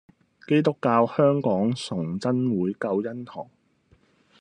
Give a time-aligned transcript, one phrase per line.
[0.47, 3.47] 基督教香港崇真會救恩堂